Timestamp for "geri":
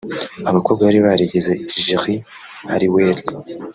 1.85-2.13